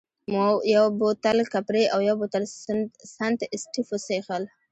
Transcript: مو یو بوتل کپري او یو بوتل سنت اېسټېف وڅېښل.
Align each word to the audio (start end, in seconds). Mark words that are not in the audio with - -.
مو 0.31 0.47
یو 0.75 0.85
بوتل 1.01 1.37
کپري 1.53 1.83
او 1.93 1.99
یو 2.07 2.15
بوتل 2.21 2.43
سنت 3.15 3.39
اېسټېف 3.53 3.87
وڅېښل. 3.91 4.43